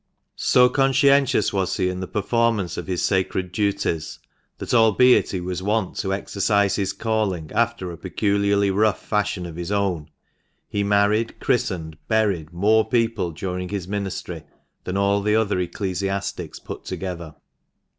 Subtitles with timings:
[0.35, 4.17] 21 So conscientious was he in the performance of his sacred duties
[4.57, 9.55] that, albeit he was wont to exercise his calling after a peculiarly rough fashion of
[9.57, 10.09] his own,
[10.67, 14.41] he married, christened, buried more people during his ministry
[14.85, 17.35] than all the other ecclesiastics put together.